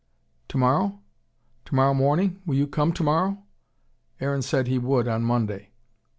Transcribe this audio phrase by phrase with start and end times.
[0.47, 0.99] Tomorrow?
[1.63, 2.41] Tomorrow morning?
[2.47, 3.37] Will you come tomorrow?"
[4.19, 5.69] Aaron said he would on Monday.